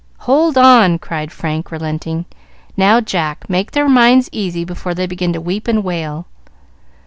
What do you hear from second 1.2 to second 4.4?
Frank, relenting. "Now, Jack, make their minds